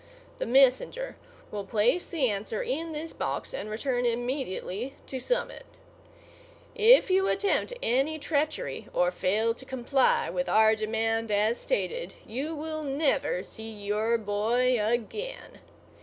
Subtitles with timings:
[0.39, 1.15] The messenger
[1.51, 5.63] will place the answer in this box and return immediately to Summit.
[6.73, 12.55] If you attempt any treachery or fail to comply with our demand as stated, you
[12.55, 15.59] will never see your boy again.